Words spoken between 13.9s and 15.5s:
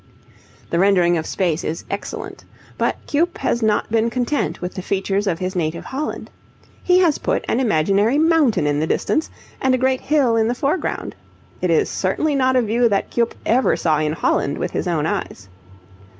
in Holland with his own eyes.